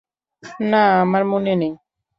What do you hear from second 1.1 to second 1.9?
মনে নেই!